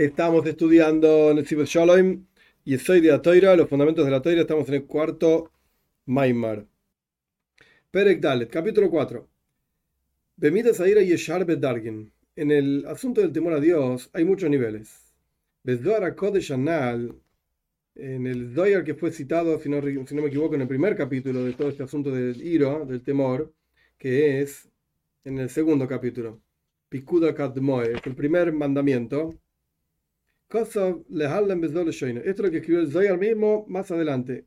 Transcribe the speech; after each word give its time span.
Estamos 0.00 0.46
estudiando 0.46 1.34
Nesibet 1.34 1.66
Shalom 1.66 2.24
y 2.64 2.78
soy 2.78 3.02
de 3.02 3.10
la 3.10 3.20
Toira, 3.20 3.54
los 3.54 3.68
fundamentos 3.68 4.02
de 4.02 4.10
la 4.10 4.22
Toira. 4.22 4.40
Estamos 4.40 4.66
en 4.70 4.76
el 4.76 4.84
cuarto 4.86 5.52
Maimar. 6.06 6.64
Perek 7.90 8.18
Dalet, 8.18 8.48
capítulo 8.48 8.88
4. 8.88 9.28
Bemida 10.36 10.72
Zaira 10.72 11.02
Yeshar 11.02 11.44
Dargin. 11.44 12.10
En 12.34 12.50
el 12.50 12.86
asunto 12.86 13.20
del 13.20 13.30
temor 13.30 13.52
a 13.52 13.60
Dios 13.60 14.08
hay 14.14 14.24
muchos 14.24 14.48
niveles. 14.48 15.12
Besdoara 15.64 16.16
Kodesh 16.16 16.50
en 16.52 17.20
el 17.94 18.54
Zoyar 18.54 18.84
que 18.84 18.94
fue 18.94 19.12
citado, 19.12 19.60
si 19.60 19.68
no, 19.68 19.82
si 19.82 20.14
no 20.14 20.22
me 20.22 20.28
equivoco, 20.28 20.54
en 20.54 20.62
el 20.62 20.68
primer 20.68 20.96
capítulo 20.96 21.44
de 21.44 21.52
todo 21.52 21.68
este 21.68 21.82
asunto 21.82 22.10
del 22.10 22.40
iro, 22.40 22.86
del 22.86 23.02
temor, 23.02 23.52
que 23.98 24.40
es 24.40 24.66
en 25.24 25.38
el 25.40 25.50
segundo 25.50 25.86
capítulo. 25.86 26.40
Pikuda 26.88 27.34
Kadmoe, 27.34 28.00
el 28.02 28.16
primer 28.16 28.50
mandamiento 28.54 29.38
esto 30.52 31.04
es 32.24 32.38
lo 32.38 32.50
que 32.50 32.56
escribió 32.56 32.80
el 32.80 32.90
Zoyar 32.90 33.18
mismo 33.18 33.64
más 33.68 33.90
adelante. 33.90 34.46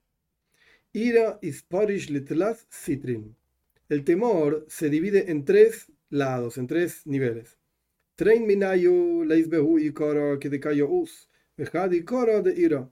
Ira 0.91 1.39
isparish 1.41 2.09
litlas 2.09 2.67
citrin. 2.69 3.35
El 3.87 4.03
temor 4.03 4.65
se 4.67 4.89
divide 4.89 5.31
en 5.31 5.45
tres 5.45 5.91
lados, 6.09 6.57
en 6.57 6.67
tres 6.67 7.07
niveles. 7.07 7.57
Trein 8.15 8.45
minayu 8.45 9.23
leisbehu 9.23 9.79
y 9.79 9.91
koro 9.91 10.37
que 10.39 10.49
de 10.49 10.83
us. 10.83 11.29
y 11.57 12.03
koro 12.03 12.41
de 12.41 12.53
ira. 12.59 12.91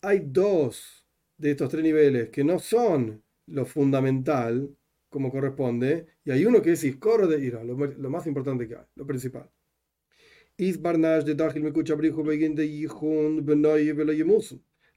Hay 0.00 0.20
dos 0.24 1.04
de 1.36 1.50
estos 1.50 1.68
tres 1.68 1.82
niveles 1.82 2.30
que 2.30 2.44
no 2.44 2.60
son 2.60 3.22
lo 3.46 3.66
fundamental 3.66 4.74
como 5.08 5.30
corresponde, 5.30 6.06
y 6.24 6.30
hay 6.30 6.46
uno 6.46 6.62
que 6.62 6.72
es 6.72 6.84
iscoro 6.84 7.26
de 7.26 7.44
ira, 7.44 7.62
lo, 7.62 7.76
lo 7.76 8.08
más 8.08 8.26
importante 8.26 8.66
que 8.66 8.76
hay, 8.76 8.86
lo 8.94 9.06
principal 9.06 9.50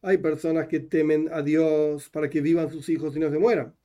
Hay 0.02 0.18
personas 0.20 0.68
que 0.68 0.80
temen 0.80 1.30
a 1.32 1.42
Dios 1.42 2.10
para 2.10 2.30
que 2.30 2.42
vivan 2.42 2.70
sus 2.70 2.88
hijos 2.90 3.16
y 3.16 3.20
no 3.20 3.32
se 3.32 3.40
mueran. 3.40 3.76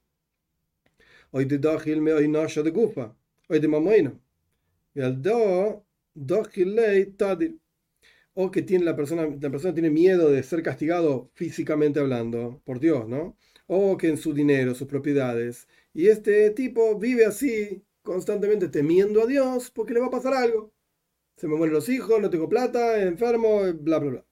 Hoy 1.30 1.46
de 1.46 1.56
Dachil 1.56 2.02
me 2.02 2.12
hoy 2.12 2.28
no 2.28 2.46
de 2.46 2.70
Gufa. 2.70 3.16
Hoy 3.48 3.60
de 3.60 3.68
Mamoino. 3.68 4.20
Y 4.94 5.00
al 5.00 5.22
do, 5.22 5.86
Tadil. 7.16 7.58
O 8.34 8.50
que 8.50 8.60
tiene 8.60 8.84
la 8.84 8.94
persona, 8.94 9.26
la 9.40 9.50
persona 9.50 9.72
tiene 9.72 9.88
miedo 9.88 10.30
de 10.30 10.42
ser 10.42 10.62
castigado 10.62 11.30
físicamente 11.32 11.98
hablando 11.98 12.60
por 12.66 12.78
Dios, 12.78 13.08
¿no? 13.08 13.38
O 13.66 13.96
que 13.96 14.08
en 14.08 14.18
su 14.18 14.34
dinero, 14.34 14.74
sus 14.74 14.86
propiedades. 14.86 15.66
Y 15.94 16.08
este 16.08 16.50
tipo 16.50 16.98
vive 16.98 17.24
así, 17.24 17.82
constantemente 18.02 18.68
temiendo 18.68 19.22
a 19.22 19.26
Dios 19.26 19.70
porque 19.70 19.94
le 19.94 20.00
va 20.00 20.08
a 20.08 20.10
pasar 20.10 20.34
algo 20.34 20.74
se 21.40 21.48
me 21.48 21.56
mueren 21.56 21.72
los 21.72 21.88
hijos, 21.88 22.20
no 22.20 22.28
tengo 22.28 22.50
plata, 22.50 23.02
enfermo, 23.02 23.62
bla, 23.72 23.98
bla, 23.98 24.10
bla. 24.10 24.26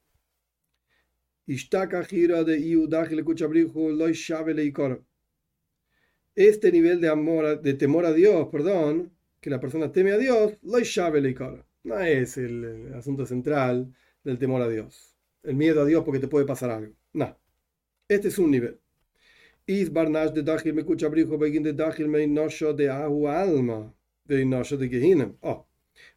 Este 6.35 6.71
nivel 6.71 7.01
de 7.01 7.09
amor, 7.09 7.63
de 7.63 7.73
temor 7.73 8.05
a 8.05 8.13
Dios, 8.13 8.49
perdón, 8.53 9.11
que 9.41 9.49
la 9.49 9.59
persona 9.59 9.91
teme 9.91 10.13
a 10.13 10.19
Dios, 10.19 10.59
no 11.83 11.99
es 11.99 12.37
el, 12.37 12.93
asunto 12.95 13.25
central 13.25 13.91
del 14.23 14.39
temor 14.39 14.61
a 14.61 14.69
Dios. 14.69 15.17
El 15.43 15.57
miedo 15.57 15.81
a 15.81 15.87
Dios 15.87 16.05
porque 16.05 16.21
te 16.21 16.29
puede 16.29 16.45
pasar 16.45 16.69
algo. 16.69 16.93
No. 17.15 17.39
Este 18.07 18.29
es 18.29 18.39
un 18.39 18.51
nivel. 18.51 18.79
De 19.67 19.75
me 20.75 20.85
de 21.63 21.73
de 22.75 22.91
alma 22.91 23.95
de 24.25 24.45
de. 24.45 25.68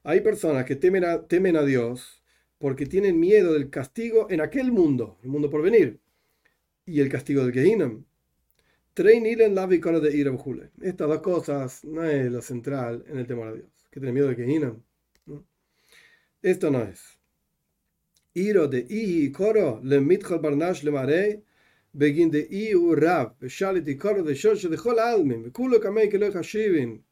Hay 0.04 0.22
personas 0.22 0.66
que 0.66 0.76
temen 0.76 1.04
a, 1.06 1.28
temen 1.28 1.56
a 1.56 1.64
Dios 1.64 2.24
porque 2.58 2.86
tienen 2.86 3.20
miedo 3.20 3.54
del 3.54 3.70
castigo 3.70 4.28
en 4.30 4.42
aquel 4.42 4.72
mundo, 4.72 5.18
el 5.24 5.30
mundo 5.30 5.50
por 5.50 5.62
venir, 5.62 6.00
y 6.86 7.00
el 7.02 7.09
castigo 7.09 7.44
del 7.44 7.53
Gehinam. 7.53 8.06
de 8.96 10.38
Estas 10.81 11.08
dos 11.08 11.22
cosas 11.22 11.84
no 11.86 12.03
es 12.03 12.31
lo 12.31 12.41
central 12.41 13.03
en 13.08 13.18
el 13.18 13.28
temor 13.28 13.47
a 13.47 13.53
Dios. 13.53 13.70
Que 13.90 14.00
tiene 14.00 14.14
miedo 14.14 14.28
del 14.28 14.36
Gehinam. 14.36 14.84
Esto 16.41 16.72
no 16.72 16.84
es. 16.84 17.22
Iro 18.34 18.68
de 18.68 18.86
i 18.90 19.31
coro 19.31 19.81
le 19.84 20.00
mitchal 20.00 20.40
barnash 20.40 20.84
le 20.84 20.91
marei 20.91 21.44
begin 21.91 22.31
de 22.31 22.47
i 22.50 22.74
u 22.74 22.96
rab 22.96 23.36
shalit 23.44 23.88
i 23.88 23.97
coro 23.97 24.24
de 24.24 24.34
shosh 24.34 24.70
de 24.70 24.78
hol 24.78 25.00
almin 25.00 25.52
kulo 25.52 25.80
kamei 25.81 26.09
que 26.09 26.18
lo 26.18 26.31
hashivin 26.31 27.03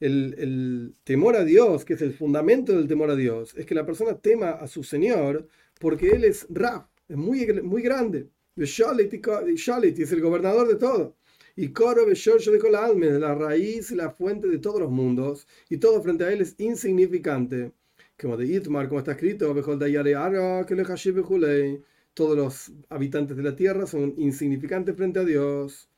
el, 0.00 0.94
temor 1.04 1.36
a 1.36 1.44
Dios, 1.44 1.84
que 1.84 1.94
es 1.94 2.02
el 2.02 2.12
fundamento 2.12 2.72
del 2.72 2.88
temor 2.88 3.10
a 3.10 3.16
Dios, 3.16 3.54
es 3.56 3.66
que 3.66 3.74
la 3.74 3.86
persona 3.86 4.18
tema 4.18 4.50
a 4.50 4.66
su 4.66 4.84
Señor 4.84 5.48
porque 5.80 6.10
Él 6.10 6.24
es 6.24 6.46
Rab, 6.50 6.88
es 7.08 7.16
muy, 7.16 7.46
muy 7.62 7.82
grande. 7.82 8.28
Shalit 8.56 9.98
es 9.98 10.12
el 10.12 10.20
gobernador 10.20 10.68
de 10.68 10.76
todo. 10.76 11.16
Y 11.56 11.68
Koro 11.72 12.06
de 12.06 12.70
la 12.70 12.84
alma, 12.84 13.06
la 13.06 13.34
raíz 13.34 13.90
y 13.90 13.96
la 13.96 14.10
fuente 14.10 14.48
de 14.48 14.58
todos 14.58 14.80
los 14.80 14.90
mundos, 14.90 15.46
y 15.68 15.78
todo 15.78 16.02
frente 16.02 16.24
a 16.24 16.32
Él 16.32 16.40
es 16.40 16.54
insignificante. 16.58 17.72
Como 18.20 18.36
de 18.36 18.46
Itmar, 18.46 18.88
como 18.88 19.00
está 19.00 19.12
escrito, 19.12 19.54
todos 22.14 22.36
los 22.36 22.72
habitantes 22.88 23.36
de 23.36 23.42
la 23.42 23.54
tierra 23.56 23.86
son 23.86 24.14
insignificantes 24.18 24.96
frente 24.96 25.20
a 25.20 25.24
Dios. 25.24 25.88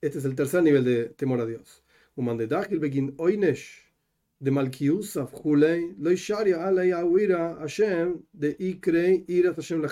Este 0.00 0.18
es 0.18 0.24
el 0.24 0.34
tercer 0.34 0.62
nivel 0.62 0.84
de 0.84 1.04
temor 1.06 1.40
a 1.40 1.46
Dios 1.46 1.79
begin 2.16 3.14
de 4.38 4.50
Malkiusaf 4.50 5.32
lo 5.44 6.10
Hashem 7.60 8.22
de 8.32 8.56
Ikre 8.58 9.24
Hashem 9.54 9.82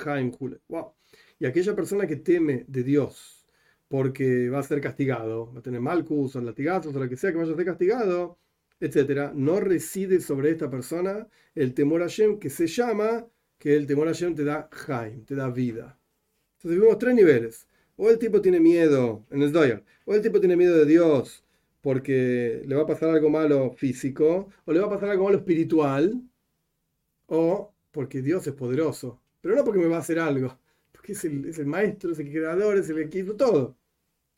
Wow. 0.69 0.95
Y 1.39 1.47
aquella 1.47 1.75
persona 1.75 2.07
que 2.07 2.17
teme 2.17 2.65
de 2.67 2.83
Dios 2.83 3.47
porque 3.89 4.51
va 4.51 4.59
a 4.59 4.63
ser 4.63 4.81
castigado, 4.81 5.53
va 5.53 5.61
a 5.61 5.63
tener 5.63 5.81
malcus 5.81 6.37
o 6.37 6.41
latigazos 6.41 6.95
o 6.95 6.99
lo 6.99 7.09
que 7.09 7.17
sea 7.17 7.31
que 7.33 7.39
vaya 7.39 7.53
a 7.53 7.57
ser 7.57 7.65
castigado, 7.65 8.39
etcétera, 8.81 9.33
no 9.35 9.61
reside 9.61 10.21
sobre 10.21 10.51
esta 10.51 10.71
persona 10.71 11.27
el 11.55 11.75
temor 11.75 12.03
a 12.03 12.05
Hashem 12.05 12.39
que 12.39 12.51
se 12.51 12.67
llama 12.67 13.27
que 13.59 13.75
el 13.75 13.87
temor 13.87 14.09
a 14.09 14.13
Hashem 14.13 14.35
te 14.35 14.45
da 14.45 14.69
Haim, 14.87 15.25
te 15.25 15.35
da 15.35 15.51
vida. 15.51 15.99
Entonces 16.59 16.81
vimos 16.81 16.99
tres 16.99 17.15
niveles. 17.15 17.67
O 17.97 18.09
el 18.11 18.19
tipo 18.19 18.41
tiene 18.41 18.61
miedo 18.61 19.27
en 19.31 19.43
el 19.43 19.51
Doyer, 19.51 19.83
o 20.05 20.15
el 20.15 20.23
tipo 20.23 20.39
tiene 20.39 20.57
miedo 20.57 20.77
de 20.77 20.87
Dios 20.87 21.45
porque 21.81 22.63
le 22.67 22.75
va 22.75 22.83
a 22.83 22.87
pasar 22.87 23.11
algo 23.11 23.31
malo 23.31 23.71
físico, 23.73 24.49
o 24.65 24.73
le 24.73 24.81
va 24.81 24.87
a 24.87 24.91
pasar 24.91 25.11
algo 25.11 25.25
malo 25.25 25.39
espiritual, 25.39 26.23
o 27.27 27.73
porque 27.93 28.23
Dios 28.23 28.47
es 28.47 28.55
poderoso. 28.55 29.21
Pero 29.41 29.55
no 29.55 29.65
porque 29.65 29.81
me 29.81 29.89
va 29.89 29.97
a 29.97 30.01
hacer 30.01 30.19
algo, 30.19 30.59
porque 30.93 31.13
es 31.13 31.25
el, 31.25 31.67
maestro, 31.67 32.13
es 32.13 32.19
el 32.19 32.31
creador, 32.31 32.77
es 32.79 32.91
el 32.91 33.09
que 33.09 33.19
hizo 33.21 33.37
todo. 33.37 33.77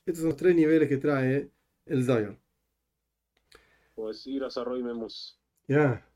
Estos 0.07 0.21
son 0.23 0.31
los 0.31 0.37
tres 0.37 0.55
niveles 0.55 0.89
que 0.89 0.97
trae 0.97 1.51
el 1.87 2.05
Zion. 2.05 2.39
Pues 3.95 4.27
ir 4.27 4.43
a 4.45 4.49
Memus. 4.83 5.39
Ya, 5.69 6.07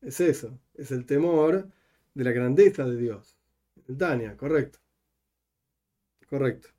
es 0.00 0.20
eso, 0.20 0.58
es 0.74 0.90
el 0.90 1.04
temor 1.06 1.68
de 2.14 2.24
la 2.24 2.32
grandeza 2.32 2.84
de 2.84 2.96
Dios. 2.96 3.36
El 3.88 3.96
Tania, 3.96 4.36
correcto. 4.36 4.78
Correcto. 6.28 6.75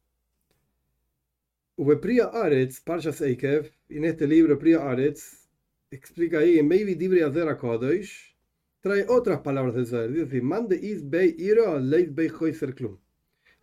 Priya 1.77 2.31
Aretz, 2.33 2.79
Parshas 2.79 3.21
Eikev, 3.21 3.71
en 3.89 4.05
este 4.05 4.25
libro 4.25 4.57
Priya 4.57 4.89
Aretz, 4.89 5.47
explica 5.91 6.39
ahí 6.39 6.63
Maybe 6.63 6.95
Dibre 6.95 7.23
Azer 7.23 7.55
Kodesh, 7.55 8.35
trae 8.81 9.05
otras 9.07 9.41
palabras 9.41 9.75
del 9.75 9.85
Zohar. 9.85 10.11
Dice, 10.11 10.41
Mande 10.41 10.75
is 10.75 11.07
bei 11.07 11.35
ira 11.37 11.79
leit 11.79 12.16
bei 12.16 12.29
klum. 12.29 12.97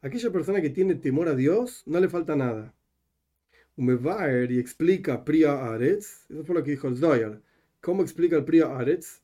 Aquella 0.00 0.30
persona 0.30 0.60
que 0.60 0.70
tiene 0.70 0.94
temor 0.94 1.28
a 1.28 1.34
Dios, 1.34 1.82
no 1.86 1.98
le 1.98 2.08
falta 2.08 2.36
nada. 2.36 2.72
Umevaer 3.76 4.52
y 4.52 4.60
explica 4.60 5.24
Priya 5.24 5.74
Aretz, 5.74 6.30
eso 6.30 6.44
fue 6.44 6.54
lo 6.54 6.62
que 6.62 6.70
dijo 6.70 6.86
el 6.86 6.96
Zohar. 6.96 7.42
¿Cómo 7.80 8.02
explica 8.02 8.36
el 8.36 8.44
Priya 8.44 8.78
Aretz? 8.78 9.22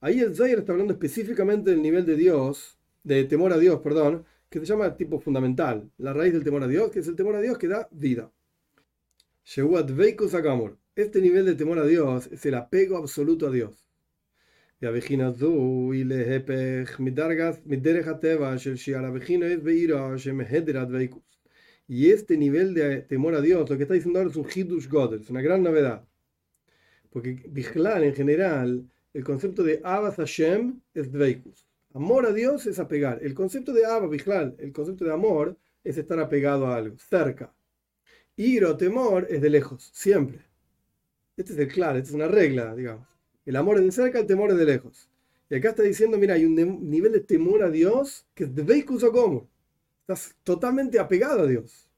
Ahí 0.00 0.20
el 0.20 0.36
Zohar 0.36 0.58
está 0.58 0.72
hablando 0.72 0.92
específicamente 0.92 1.70
del 1.72 1.82
nivel 1.82 2.06
de 2.06 2.14
Dios 2.14 2.78
de 3.04 3.24
temor 3.24 3.52
a 3.52 3.58
Dios, 3.58 3.80
perdón, 3.80 4.24
que 4.50 4.58
se 4.60 4.66
llama 4.66 4.96
tipo 4.96 5.20
fundamental, 5.20 5.90
la 5.98 6.12
raíz 6.12 6.32
del 6.32 6.44
temor 6.44 6.62
a 6.62 6.68
Dios, 6.68 6.90
que 6.90 7.00
es 7.00 7.08
el 7.08 7.16
temor 7.16 7.36
a 7.36 7.40
Dios 7.40 7.58
que 7.58 7.68
da 7.68 7.88
vida. 7.92 8.32
Este 10.96 11.20
nivel 11.20 11.44
de 11.44 11.54
temor 11.54 11.78
a 11.78 11.86
Dios 11.86 12.28
es 12.32 12.46
el 12.46 12.54
apego 12.54 12.96
absoluto 12.96 13.48
a 13.48 13.50
Dios. 13.50 13.84
Y 21.86 22.10
este 22.10 22.36
nivel 22.36 22.74
de 22.74 23.02
temor 23.02 23.34
a 23.34 23.40
Dios, 23.40 23.68
lo 23.68 23.76
que 23.76 23.82
está 23.82 23.94
diciendo 23.94 24.18
ahora 24.18 24.30
es 24.30 24.36
un 24.36 24.46
Hidush 24.52 24.88
Godel, 24.88 25.20
es 25.20 25.30
una 25.30 25.42
gran 25.42 25.62
novedad. 25.62 26.06
Porque 27.10 27.44
Bichlal 27.48 28.04
en 28.04 28.14
general, 28.14 28.90
el 29.12 29.24
concepto 29.24 29.62
de 29.62 29.80
Abbas 29.84 30.16
Hashem 30.16 30.80
es 30.94 31.12
Dveikus. 31.12 31.66
Amor 31.94 32.26
a 32.26 32.32
Dios 32.32 32.66
es 32.66 32.80
apegar. 32.80 33.20
El 33.22 33.34
concepto 33.34 33.72
de 33.72 33.86
Abba, 33.86 34.08
el 34.58 34.72
concepto 34.72 35.04
de 35.04 35.12
amor 35.12 35.56
es 35.84 35.96
estar 35.96 36.18
apegado 36.18 36.66
a 36.66 36.74
algo, 36.74 36.96
cerca. 36.98 37.54
Iro, 38.34 38.76
temor, 38.76 39.28
es 39.30 39.40
de 39.40 39.48
lejos, 39.48 39.90
siempre. 39.94 40.44
Este 41.36 41.52
es 41.52 41.58
el 41.60 41.68
claro, 41.68 41.96
esta 41.96 42.08
es 42.08 42.14
una 42.16 42.26
regla, 42.26 42.74
digamos. 42.74 43.06
El 43.46 43.54
amor 43.54 43.78
es 43.78 43.84
de 43.84 43.92
cerca, 43.92 44.18
el 44.18 44.26
temor 44.26 44.50
es 44.50 44.56
de 44.56 44.64
lejos. 44.64 45.08
Y 45.48 45.54
acá 45.54 45.68
está 45.68 45.84
diciendo, 45.84 46.18
mira, 46.18 46.34
hay 46.34 46.44
un 46.44 46.56
nivel 46.90 47.12
de 47.12 47.20
temor 47.20 47.62
a 47.62 47.70
Dios 47.70 48.26
que 48.34 48.42
es 48.42 48.52
de 48.52 48.62
Veikus 48.64 49.04
como. 49.04 49.48
Estás 50.00 50.34
totalmente 50.42 50.98
apegado 50.98 51.42
a 51.42 51.46
Dios. 51.46 51.88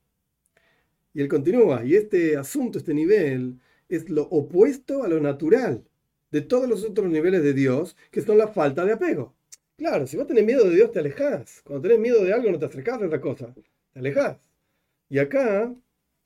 Y 1.14 1.22
él 1.22 1.28
continúa, 1.28 1.86
y 1.86 1.94
este 1.94 2.36
asunto, 2.36 2.76
este 2.76 2.92
nivel, 2.92 3.58
es 3.88 4.10
lo 4.10 4.24
opuesto 4.24 5.04
a 5.04 5.08
lo 5.08 5.20
natural 5.20 5.88
de 6.30 6.42
todos 6.42 6.68
los 6.68 6.84
otros 6.84 7.10
niveles 7.10 7.42
de 7.42 7.54
Dios, 7.54 7.96
que 8.10 8.20
son 8.20 8.36
la 8.36 8.48
falta 8.48 8.84
de 8.84 8.92
apego. 8.92 9.34
Claro, 9.78 10.06
si 10.06 10.16
vos 10.16 10.26
tenés 10.26 10.44
miedo 10.44 10.64
de 10.68 10.74
Dios, 10.74 10.90
te 10.92 10.98
alejás. 11.00 11.60
Cuando 11.64 11.82
tenés 11.82 11.98
miedo 12.00 12.24
de 12.24 12.32
algo, 12.32 12.50
no 12.50 12.58
te 12.58 12.64
acercás 12.66 13.00
a 13.02 13.06
esa 13.06 13.20
cosa. 13.20 13.54
Te 13.92 13.98
alejás. 13.98 14.38
Y 15.10 15.18
acá, 15.18 15.74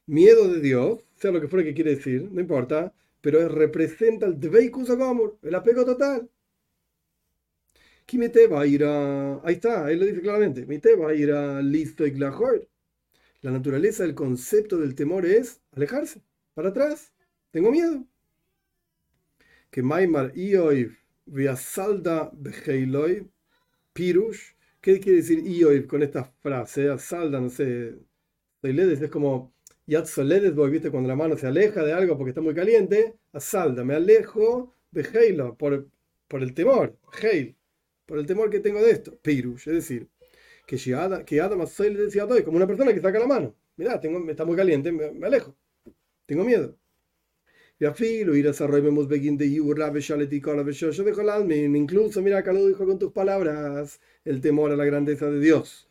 miedo 0.07 0.49
de 0.49 0.61
Dios, 0.61 1.05
sea 1.17 1.33
lo 1.33 1.41
que 1.41 1.49
fuera 1.49 1.65
que 1.65 1.75
quiere 1.75 1.97
decir, 1.97 2.29
no 2.33 2.41
importa, 2.41 2.93
pero 3.21 3.49
representa 3.49 4.27
el 4.27 4.41
Dveikus 4.41 4.91
el 5.43 5.55
apego 5.55 5.85
total. 5.85 6.31
te 8.29 8.47
va 8.49 8.63
a 8.63 8.67
ir 8.67 8.85
a. 8.85 9.41
Ahí 9.45 9.55
está, 9.55 9.91
él 9.91 10.01
lo 10.01 10.07
dice 10.07 10.21
claramente. 10.21 10.67
te 10.79 10.97
va 10.97 11.11
a 11.11 11.15
ir 11.15 11.33
a 11.33 11.63
listo 11.63 12.07
y 12.07 12.13
La 13.43 13.51
naturaleza 13.51 14.03
del 14.05 14.15
concepto 14.15 14.79
del 14.79 14.95
temor 14.95 15.27
es 15.27 15.61
alejarse, 15.73 16.23
para 16.55 16.71
atrás. 16.71 17.13
Tengo 17.53 17.71
miedo. 17.71 18.05
Que 19.71 19.83
Maimar 19.83 20.33
Ioiv 20.37 20.97
salda 21.57 22.31
Beheiloi 22.33 23.29
Pirush. 23.93 24.55
¿Qué 24.81 24.99
quiere 25.01 25.19
decir 25.19 25.41
Ioiv 25.47 25.87
con 25.87 26.03
esta 26.03 26.25
frase? 26.25 26.97
Salda, 26.99 27.41
no 27.41 27.51
sé. 27.51 27.97
Es 28.63 29.11
como 29.11 29.55
Yat 29.87 30.07
Soledes, 30.07 30.55
viste, 30.71 30.91
cuando 30.91 31.09
la 31.09 31.17
mano 31.17 31.37
se 31.37 31.47
aleja 31.47 31.83
de 31.85 31.93
algo 31.93 32.17
porque 32.17 32.31
está 32.31 32.41
muy 32.41 32.55
caliente. 32.55 33.17
Salda, 33.39 33.85
me 33.85 33.95
alejo 33.95 34.75
de 34.91 35.03
Heilo 35.03 35.57
por, 35.57 35.89
por 36.29 36.43
el 36.43 36.55
temor. 36.55 36.97
Heil, 37.23 37.57
por 38.07 38.19
el 38.19 38.27
temor 38.27 38.51
que 38.51 38.61
tengo 38.61 38.83
de 38.83 38.91
esto. 38.93 39.19
Pirush, 39.21 39.69
es 39.69 39.75
decir, 39.75 40.09
que, 40.67 40.77
que 41.27 41.41
Adam 41.41 41.61
decía 41.61 42.27
como 42.45 42.57
una 42.57 42.67
persona 42.67 42.95
que 42.95 43.01
saca 43.01 43.19
la 43.19 43.27
mano. 43.27 43.55
Mirá, 43.77 44.01
tengo, 44.01 44.31
está 44.31 44.45
muy 44.45 44.57
caliente, 44.57 44.93
me, 44.93 45.13
me 45.13 45.27
alejo. 45.27 45.57
Tengo 46.27 46.45
miedo. 46.45 46.77
Y 47.81 47.87
afilo 47.87 48.37
ir 48.37 48.45
a 48.45 48.51
desarrollar 48.51 49.09
begin 49.09 49.39
de 49.39 49.51
Yurra, 49.51 49.89
Beshaleti, 49.89 50.39
Kola, 50.39 50.71
Yo 50.71 50.91
dejo 51.03 51.23
el 51.23 51.31
alma, 51.31 51.55
incluso, 51.55 52.21
mira, 52.21 52.37
acá 52.37 52.53
lo 52.53 52.67
dijo 52.67 52.85
con 52.85 52.99
tus 52.99 53.11
palabras, 53.11 54.03
el 54.23 54.43
temor 54.43 54.71
a 54.71 54.77
la 54.77 54.85
grandeza 54.85 55.31
de 55.31 55.41
Dios. 55.41 55.89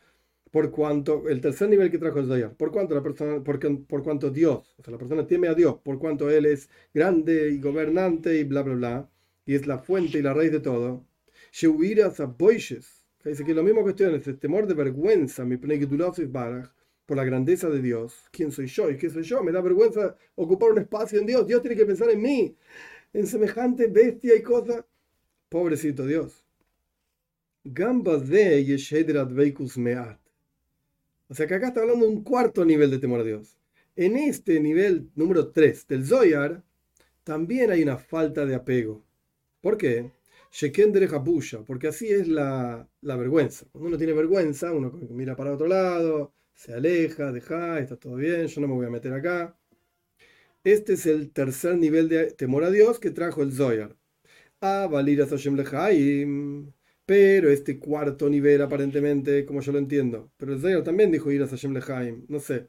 Por 0.52 0.70
cuanto, 0.70 1.28
el 1.28 1.40
tercer 1.40 1.68
nivel 1.68 1.90
que 1.90 1.98
trajo 1.98 2.20
el 2.20 2.28
Zoyar, 2.28 2.54
por 2.56 2.70
cuanto 2.70 2.94
la 2.94 3.02
persona, 3.02 3.42
por, 3.42 3.58
por 3.86 4.04
cuanto 4.04 4.30
Dios, 4.30 4.76
o 4.78 4.84
sea, 4.84 4.92
la 4.92 4.98
persona 4.98 5.26
teme 5.26 5.48
a 5.48 5.54
Dios, 5.54 5.78
por 5.82 5.98
cuanto 5.98 6.30
Él 6.30 6.46
es 6.46 6.68
grande 6.94 7.50
y 7.50 7.60
gobernante 7.60 8.38
y 8.38 8.44
bla, 8.44 8.62
bla, 8.62 8.74
bla, 8.74 9.10
y 9.44 9.56
es 9.56 9.66
la 9.66 9.78
fuente 9.78 10.18
y 10.18 10.22
la 10.22 10.32
raíz 10.32 10.52
de 10.52 10.60
todo. 10.60 11.04
Sheuiras 11.50 12.20
a 12.20 12.26
Boishes, 12.26 13.04
dice 13.24 13.44
que 13.44 13.52
lo 13.52 13.64
mismo 13.64 13.82
cuestión 13.82 14.14
es 14.14 14.28
el 14.28 14.38
temor 14.38 14.68
de 14.68 14.74
vergüenza, 14.74 15.44
mi 15.44 15.56
baraj, 15.56 16.70
por 17.10 17.16
la 17.16 17.24
grandeza 17.24 17.68
de 17.68 17.82
Dios. 17.82 18.28
¿Quién 18.30 18.52
soy 18.52 18.68
yo? 18.68 18.88
¿Y 18.88 18.96
qué 18.96 19.10
soy 19.10 19.24
yo? 19.24 19.42
Me 19.42 19.50
da 19.50 19.60
vergüenza 19.60 20.16
ocupar 20.36 20.70
un 20.70 20.78
espacio 20.78 21.18
en 21.18 21.26
Dios. 21.26 21.44
Dios 21.44 21.60
tiene 21.60 21.76
que 21.76 21.84
pensar 21.84 22.08
en 22.08 22.22
mí, 22.22 22.54
en 23.12 23.26
semejante 23.26 23.88
bestia 23.88 24.36
y 24.36 24.42
cosa. 24.42 24.86
Pobrecito 25.48 26.06
Dios. 26.06 26.44
Gambas 27.64 28.28
de 28.28 28.64
Veikus 29.28 29.76
Meat. 29.76 30.20
O 31.26 31.34
sea 31.34 31.48
que 31.48 31.54
acá 31.54 31.66
está 31.66 31.80
hablando 31.80 32.06
de 32.06 32.12
un 32.12 32.22
cuarto 32.22 32.64
nivel 32.64 32.92
de 32.92 33.00
temor 33.00 33.18
a 33.18 33.24
Dios. 33.24 33.58
En 33.96 34.16
este 34.16 34.60
nivel 34.60 35.10
número 35.16 35.50
3 35.50 35.88
del 35.88 36.06
Zoyar, 36.06 36.62
también 37.24 37.72
hay 37.72 37.82
una 37.82 37.98
falta 37.98 38.46
de 38.46 38.54
apego. 38.54 39.02
¿Por 39.60 39.76
qué? 39.76 40.12
porque 41.66 41.88
así 41.88 42.08
es 42.08 42.28
la, 42.28 42.88
la 43.00 43.16
vergüenza. 43.16 43.66
Cuando 43.72 43.88
uno 43.88 43.98
tiene 43.98 44.12
vergüenza, 44.12 44.70
uno 44.70 44.92
mira 45.10 45.34
para 45.34 45.54
otro 45.54 45.66
lado, 45.66 46.34
se 46.60 46.74
aleja, 46.74 47.32
deja, 47.32 47.78
está 47.78 47.96
todo 47.96 48.16
bien, 48.16 48.46
yo 48.46 48.60
no 48.60 48.68
me 48.68 48.74
voy 48.74 48.84
a 48.84 48.90
meter 48.90 49.14
acá. 49.14 49.58
Este 50.62 50.92
es 50.92 51.06
el 51.06 51.32
tercer 51.32 51.78
nivel 51.78 52.10
de 52.10 52.32
temor 52.32 52.64
a 52.64 52.70
Dios 52.70 52.98
que 53.00 53.10
trajo 53.10 53.42
el 53.42 53.52
Zoyar. 53.52 53.96
A 54.60 54.86
valir 54.86 55.22
a 55.22 55.26
Lehaim. 55.26 56.70
Pero 57.06 57.48
este 57.48 57.78
cuarto 57.78 58.28
nivel, 58.28 58.60
aparentemente, 58.60 59.46
como 59.46 59.62
yo 59.62 59.72
lo 59.72 59.78
entiendo. 59.78 60.30
Pero 60.36 60.52
el 60.52 60.60
Zoyar 60.60 60.84
también 60.84 61.10
dijo 61.10 61.30
ir 61.30 61.42
a 61.42 61.48
Hashem 61.48 61.72
Lehaim. 61.72 62.26
No 62.28 62.40
sé. 62.40 62.68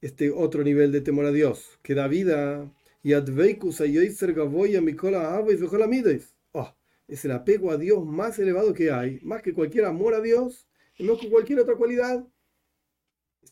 Este 0.00 0.32
otro 0.32 0.64
nivel 0.64 0.90
de 0.90 1.02
temor 1.02 1.26
a 1.26 1.30
Dios 1.30 1.78
que 1.82 1.94
da 1.94 2.08
vida. 2.08 2.68
Y 3.00 3.12
Adveikus 3.12 3.80
Gavoya 4.34 4.80
Mikola 4.80 5.40
Oh, 6.52 6.76
es 7.06 7.24
el 7.24 7.30
apego 7.30 7.70
a 7.70 7.76
Dios 7.76 8.04
más 8.04 8.40
elevado 8.40 8.74
que 8.74 8.90
hay. 8.90 9.20
Más 9.22 9.40
que 9.42 9.54
cualquier 9.54 9.84
amor 9.84 10.14
a 10.14 10.20
Dios. 10.20 10.66
Y 10.98 11.04
no 11.04 11.16
que 11.16 11.30
cualquier 11.30 11.60
otra 11.60 11.76
cualidad 11.76 12.26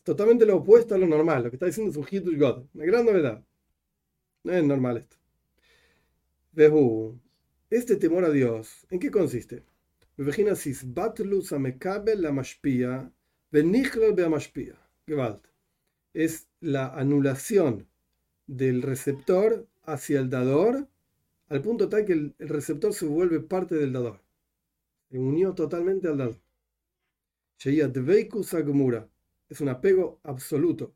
totalmente 0.05 0.45
lo 0.45 0.57
opuesto 0.57 0.95
a 0.95 0.97
lo 0.97 1.07
normal. 1.07 1.43
Lo 1.43 1.49
que 1.49 1.57
está 1.57 1.65
diciendo 1.65 1.91
es 1.91 1.97
un 1.97 2.37
God. 2.39 2.65
Una 2.73 2.85
gran 2.85 3.05
novedad. 3.05 3.43
No 4.43 4.53
es 4.53 4.63
normal 4.63 4.97
esto. 4.97 5.17
Este 7.69 7.97
temor 7.97 8.23
a 8.23 8.29
Dios, 8.29 8.85
¿en 8.89 8.99
qué 8.99 9.11
consiste? 9.11 9.65
Es 16.13 16.47
la 16.61 16.87
anulación 16.93 17.89
del 18.47 18.83
receptor 18.83 19.67
hacia 19.83 20.19
el 20.19 20.29
dador 20.29 20.87
al 21.49 21.61
punto 21.61 21.89
tal 21.89 22.05
que 22.05 22.13
el, 22.13 22.35
receptor 22.39 22.93
se 22.93 23.05
vuelve 23.05 23.39
parte 23.39 23.75
del 23.75 23.91
dador. 23.91 24.21
Se 25.09 25.17
unió 25.17 25.53
totalmente 25.53 26.07
al 26.07 26.17
dador 26.17 26.39
es 29.49 29.61
un 29.61 29.69
apego 29.69 30.19
absoluto. 30.23 30.93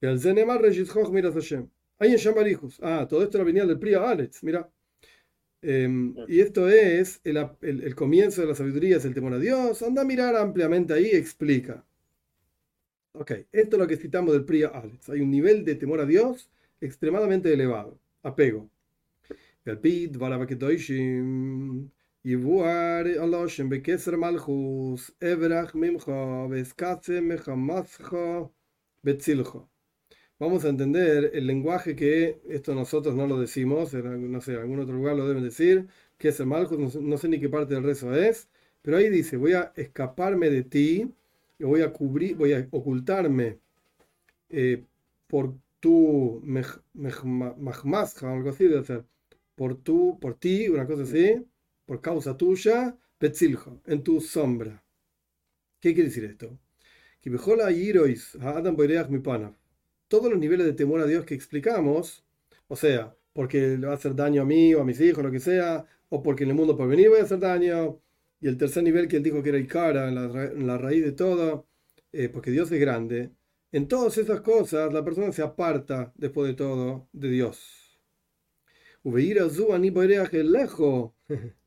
El 0.00 0.20
Zenemar 0.20 0.62
Miras 0.62 1.34
Hashem. 1.34 1.68
Ahí 1.98 2.14
en 2.14 2.70
Ah, 2.82 3.06
todo 3.08 3.22
esto 3.22 3.38
lo 3.38 3.44
venía 3.44 3.66
del 3.66 3.78
Priya 3.78 4.08
Alex, 4.08 4.44
mira. 4.44 4.70
Em, 5.60 6.14
y 6.28 6.40
esto 6.40 6.68
es 6.68 7.20
el, 7.24 7.36
el, 7.60 7.94
comienzo 7.96 8.40
de 8.40 8.46
la 8.46 8.54
sabiduría, 8.54 8.98
es 8.98 9.04
el 9.04 9.14
temor 9.14 9.32
a 9.34 9.38
Dios. 9.38 9.82
Anda 9.82 10.02
a 10.02 10.04
mirar 10.04 10.36
ampliamente 10.36 10.94
ahí, 10.94 11.10
explica. 11.10 11.84
Ok, 13.12 13.32
esto 13.50 13.76
es 13.76 13.80
lo 13.80 13.86
que 13.88 13.96
citamos 13.96 14.32
del 14.32 14.44
Priya 14.44 14.68
Alex. 14.68 15.08
Hay 15.08 15.20
un 15.20 15.30
nivel 15.30 15.64
de 15.64 15.74
temor 15.74 16.00
a 16.00 16.06
Dios 16.06 16.50
extremadamente 16.80 17.52
elevado. 17.52 17.98
Apego. 18.22 18.70
El 19.64 19.78
Pit, 19.80 20.16
Yivuar 22.24 23.06
Aloshem 23.06 23.68
Bekeser 23.68 24.16
Malchus, 24.16 25.14
Ebrach 25.20 25.72
Mimcho, 25.74 26.48
Beskase 26.48 27.20
Mechamascho, 27.20 28.52
Betziljo. 29.02 29.68
Vamos 30.40 30.64
a 30.64 30.68
entender 30.68 31.30
el 31.34 31.46
lenguaje 31.46 31.94
que 31.94 32.40
esto 32.48 32.74
nosotros 32.74 33.14
no 33.14 33.26
lo 33.26 33.38
decimos, 33.40 33.94
en, 33.94 34.32
no 34.32 34.40
sé, 34.40 34.54
en 34.54 34.60
algún 34.60 34.80
otro 34.80 34.94
lugar 34.96 35.16
lo 35.16 35.28
deben 35.28 35.44
decir, 35.44 35.86
Keser 36.16 36.46
Malchus, 36.46 36.78
no, 36.78 37.00
no 37.00 37.18
sé 37.18 37.28
ni 37.28 37.38
qué 37.40 37.48
parte 37.48 37.74
del 37.74 37.84
rezo 37.84 38.12
es, 38.14 38.48
pero 38.82 38.96
ahí 38.96 39.08
dice, 39.10 39.36
voy 39.36 39.52
a 39.52 39.72
escaparme 39.76 40.50
de 40.50 40.64
ti, 40.64 41.12
voy 41.60 41.82
a 41.82 41.92
cubrir, 41.92 42.36
voy 42.36 42.52
a 42.52 42.66
ocultarme 42.70 43.58
eh, 44.50 44.84
por 45.28 45.54
tu 45.80 46.40
mejmasja, 46.44 47.24
mej, 48.26 48.36
algo 48.38 48.50
así 48.50 48.64
debe 48.64 48.84
ser, 48.84 49.04
por 49.54 49.76
tu, 49.76 50.18
por 50.20 50.34
ti, 50.34 50.68
una 50.68 50.86
cosa 50.86 51.04
así 51.04 51.44
por 51.88 52.02
causa 52.02 52.36
tuya, 52.36 52.98
Betziljo, 53.18 53.80
en 53.86 54.02
tu 54.02 54.20
sombra. 54.20 54.84
¿Qué 55.80 55.94
quiere 55.94 56.10
decir 56.10 56.24
esto? 56.24 56.58
Todos 60.06 60.30
los 60.30 60.38
niveles 60.38 60.66
de 60.66 60.74
temor 60.74 61.00
a 61.00 61.06
Dios 61.06 61.24
que 61.24 61.34
explicamos, 61.34 62.26
o 62.68 62.76
sea, 62.76 63.16
porque 63.32 63.78
le 63.78 63.86
va 63.86 63.94
a 63.94 63.96
hacer 63.96 64.14
daño 64.14 64.42
a 64.42 64.44
mí 64.44 64.74
o 64.74 64.82
a 64.82 64.84
mis 64.84 65.00
hijos, 65.00 65.24
lo 65.24 65.30
que 65.30 65.40
sea, 65.40 65.86
o 66.10 66.22
porque 66.22 66.44
en 66.44 66.50
el 66.50 66.56
mundo 66.56 66.76
por 66.76 66.88
venir 66.88 67.08
voy 67.08 67.20
a 67.20 67.22
hacer 67.22 67.38
daño, 67.38 67.98
y 68.38 68.48
el 68.48 68.58
tercer 68.58 68.82
nivel 68.82 69.08
que 69.08 69.16
él 69.16 69.22
dijo 69.22 69.42
que 69.42 69.48
era 69.48 69.58
el 69.58 69.66
cara, 69.66 70.08
en 70.08 70.66
la, 70.66 70.76
raíz 70.76 71.02
de 71.02 71.12
todo, 71.12 71.66
eh, 72.12 72.28
porque 72.28 72.50
Dios 72.50 72.70
es 72.70 72.80
grande, 72.80 73.30
en 73.72 73.88
todas 73.88 74.18
esas 74.18 74.42
cosas 74.42 74.92
la 74.92 75.02
persona 75.02 75.32
se 75.32 75.40
aparta 75.40 76.12
después 76.16 76.48
de 76.48 76.54
todo 76.54 77.08
de 77.12 77.30
Dios. 77.30 77.98
lejos 80.44 81.12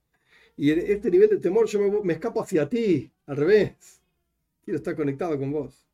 Y 0.62 0.70
este 0.70 1.10
nivel 1.10 1.28
de 1.28 1.38
temor 1.38 1.66
yo 1.66 2.04
me, 2.04 2.14
escapo 2.14 2.40
hacia 2.40 2.70
ti, 2.70 3.12
al 3.26 3.36
revés. 3.36 4.00
Quiero 4.64 4.78
estar 4.78 4.96
conectado 4.96 5.36
con 5.40 5.52
vos. 5.52 5.88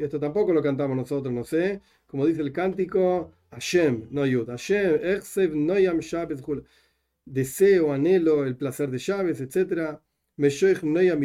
Esto 0.00 0.20
tampoco 0.20 0.52
lo 0.52 0.62
cantamos 0.62 0.96
nosotros, 0.96 1.34
no 1.34 1.42
sé. 1.42 1.80
Como 2.06 2.24
dice 2.24 2.42
el 2.42 2.52
cántico, 2.52 3.32
Hashem, 3.50 4.06
no 4.12 4.26
Yud. 4.26 4.46
Hashem, 4.46 5.66
Noyam 5.66 5.98
Shabes 5.98 6.40
Deseo, 7.24 7.92
anhelo 7.92 8.44
el 8.44 8.54
placer 8.54 8.92
de 8.92 8.98
llaves, 8.98 9.40
etc. 9.40 9.98
Meshoich 10.36 10.84
Noyam 10.84 11.20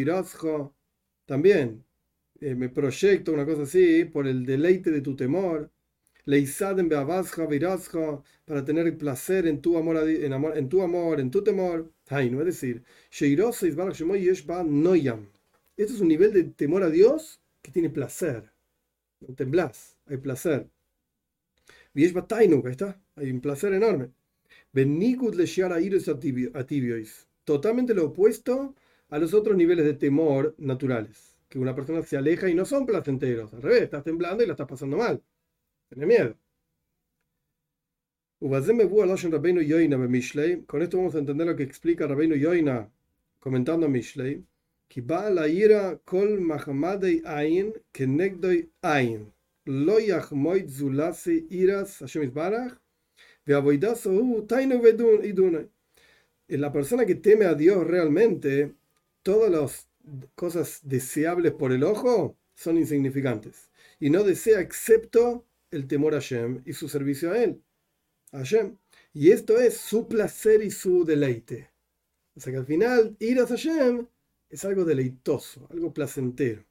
También. 1.28 1.86
eh, 2.42 2.56
me 2.56 2.70
proyecto, 2.70 3.32
una 3.32 3.46
cosa 3.46 3.62
así, 3.62 4.06
por 4.06 4.26
el 4.26 4.44
deleite 4.44 4.90
de 4.90 5.02
tu 5.02 5.16
temor. 5.16 5.70
Leisaden 6.30 6.88
beabasja, 6.90 7.48
virasja, 7.48 8.22
para 8.46 8.64
tener 8.64 8.96
placer 8.98 9.48
en 9.48 9.62
tu 9.62 9.78
amor, 9.80 9.98
en, 10.08 10.32
amor, 10.32 10.56
en 10.56 10.70
tu 10.70 10.84
amor, 10.84 11.20
en 11.20 11.32
tu 11.32 11.44
temor. 11.44 11.92
No 12.12 12.40
es 12.42 12.46
decir, 12.46 12.84
noyam. 14.68 15.28
Esto 15.76 15.94
es 15.94 16.02
un 16.02 16.08
nivel 16.08 16.32
de 16.32 16.44
temor 16.44 16.84
a 16.84 16.92
Dios 16.92 17.42
que 17.64 17.72
tiene 17.72 17.90
placer. 17.90 18.52
No 19.22 19.34
temblás, 19.34 19.98
hay 20.06 20.18
placer. 20.18 20.70
Vieshba 21.96 22.28
tainuk, 22.28 22.66
ahí 22.68 22.72
está, 22.74 23.02
hay 23.16 23.32
un 23.32 23.42
placer 23.42 23.74
enorme. 23.74 24.12
Benikud 24.72 25.34
le 25.34 25.48
a 25.64 26.60
atibiois. 26.60 27.28
Totalmente 27.44 27.96
lo 27.96 28.06
opuesto 28.06 28.76
a 29.10 29.18
los 29.18 29.34
otros 29.34 29.58
niveles 29.58 29.86
de 29.86 29.96
temor 29.96 30.54
naturales. 30.60 31.40
Que 31.50 31.58
una 31.58 31.74
persona 31.74 32.04
se 32.04 32.18
aleja 32.18 32.48
y 32.50 32.54
no 32.54 32.66
son 32.66 32.86
placenteros. 32.86 33.52
Al 33.56 33.64
revés, 33.64 33.82
estás 33.84 34.04
temblando 34.04 34.44
y 34.44 34.46
la 34.46 34.54
estás 34.54 34.68
pasando 34.68 34.98
mal. 34.98 35.24
Tienes 35.90 36.08
miedo. 36.08 36.36
Con 40.68 40.82
esto 40.82 40.98
vamos 40.98 41.16
a 41.16 41.20
entender 41.20 41.48
lo 41.48 41.56
que 41.56 41.64
explica 41.64 42.08
Rabbeinu 42.08 42.36
Yoina 42.36 42.90
comentando 43.40 43.86
a 43.86 43.90
Mishlei. 43.90 44.44
La 45.36 45.48
ira 45.48 46.00
kol 46.06 46.40
mahamadei 46.40 47.22
ain 47.26 47.74
kenegdoi 47.92 48.70
ain. 48.82 49.32
Lo 49.66 50.00
yachmoid 50.00 50.70
zulase 50.70 51.46
iras 51.50 52.00
Hashem 52.00 52.24
Isbarach. 52.24 52.80
Veavoidaso 53.46 54.46
tainu 54.48 54.82
idunai 55.24 55.70
la 56.58 56.72
persona 56.72 57.06
que 57.06 57.16
teme 57.16 57.46
a 57.46 57.54
Dios 57.54 57.86
realmente, 57.86 58.74
todas 59.22 59.52
las 59.52 59.88
cosas 60.36 60.80
deseables 60.84 61.52
por 61.52 61.72
el 61.72 61.84
ojo 61.84 62.36
son 62.56 62.78
insignificantes. 62.78 63.70
Y 64.00 64.10
no 64.10 64.24
desea 64.24 64.60
excepto 64.60 65.46
el 65.72 65.88
temor 65.88 66.14
a 66.14 66.18
Hashem 66.18 66.62
y 66.66 66.74
su 66.74 66.90
servicio 66.90 67.32
a 67.32 67.44
Él. 67.44 67.62
A 68.32 68.40
Hashem. 68.40 68.78
Y 69.14 69.32
esto 69.32 69.60
es 69.60 69.78
su 69.78 70.08
placer 70.08 70.62
y 70.64 70.72
su 70.72 71.06
deleite. 71.06 71.70
O 72.36 72.40
sea 72.40 72.54
que 72.54 72.60
al 72.60 72.66
final, 72.66 73.16
ir 73.20 73.40
a 73.40 73.48
Hashem 73.48 74.08
es 74.50 74.66
algo 74.66 74.86
deleitoso, 74.86 75.68
algo 75.72 75.94
placentero. 75.94 76.64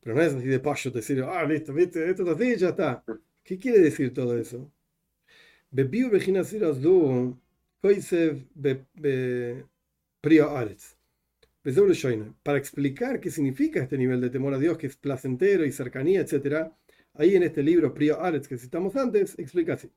Pero 0.00 0.14
no 0.14 0.22
es 0.22 0.34
así 0.34 0.46
de 0.46 0.60
payo 0.60 0.90
decir, 0.90 1.22
ah, 1.22 1.44
listo, 1.44 1.72
viste, 1.74 2.08
esto 2.08 2.22
es 2.22 2.28
así, 2.28 2.56
ya 2.56 2.68
está. 2.70 3.04
¿Qué 3.42 3.58
quiere 3.58 3.80
decir 3.80 4.12
todo 4.14 4.38
eso? 4.38 4.70
Para 12.42 12.58
explicar 12.58 13.20
qué 13.20 13.30
significa 13.30 13.82
este 13.82 13.98
nivel 13.98 14.20
de 14.20 14.30
temor 14.30 14.54
a 14.54 14.58
Dios, 14.58 14.78
que 14.78 14.86
es 14.86 14.96
placentero 14.96 15.64
y 15.64 15.72
cercanía, 15.72 16.20
etc., 16.20 16.70
ahí 17.18 17.36
en 17.36 17.42
este 17.42 17.62
libro 17.62 17.92
Prio 17.92 18.20
Aretz 18.20 18.48
que 18.48 18.56
citamos 18.56 18.96
antes, 18.96 19.38
explica 19.38 19.74
así. 19.74 19.90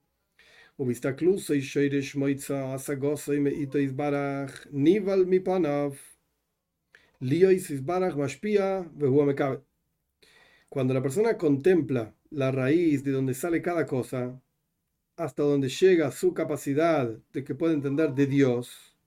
Cuando 10.69 10.93
la 10.93 11.01
persona 11.01 11.37
contempla 11.37 12.15
la 12.31 12.51
raíz 12.51 13.03
de 13.03 13.11
donde 13.11 13.33
sale 13.33 13.61
cada 13.61 13.85
cosa, 13.85 14.41
hasta 15.17 15.43
donde 15.43 15.69
llega 15.69 16.11
su 16.11 16.33
capacidad 16.33 17.07
de 17.31 17.43
que 17.43 17.53
puede 17.53 17.75
entender 17.75 18.13
de 18.13 18.25
Dios, 18.25 18.97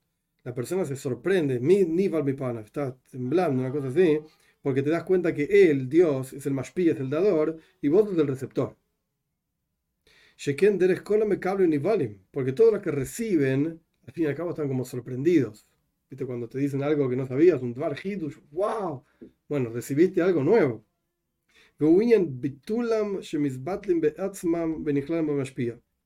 la 0.44 0.54
persona 0.54 0.85
se 0.85 0.94
sorprende, 0.94 1.59
mi, 1.59 1.85
ni 1.85 2.04
está 2.04 2.97
temblando, 3.11 3.62
una 3.62 3.73
cosa 3.73 3.88
así, 3.88 4.21
porque 4.64 4.83
te 4.83 4.88
das 4.88 5.04
cuenta 5.04 5.35
que 5.35 5.44
él, 5.44 5.90
Dios, 5.90 6.33
es 6.33 6.47
el 6.47 6.54
mashpi, 6.54 6.88
es 6.88 6.99
el 6.99 7.11
dador, 7.11 7.59
y 7.83 7.88
vos 7.88 8.09
sos 8.09 8.16
el 8.16 8.26
receptor. 8.26 8.78
Porque 12.30 12.52
todos 12.54 12.73
los 12.73 12.80
que 12.80 12.90
reciben, 12.90 13.78
al 14.06 14.12
fin 14.14 14.25
y 14.25 14.26
al 14.26 14.35
cabo 14.35 14.50
están 14.50 14.68
como 14.68 14.87
sorprendidos. 14.87 15.68
¿Viste? 16.09 16.25
Cuando 16.25 16.49
te 16.49 16.59
dicen 16.59 16.83
algo 16.83 17.11
que 17.11 17.16
no 17.16 17.26
sabías, 17.26 17.61
un 17.61 17.75
dvar 17.75 17.94
hidush, 18.02 18.37
wow, 18.52 19.04
bueno, 19.49 19.68
recibiste 19.68 20.23
algo 20.23 20.42
nuevo. 20.42 20.83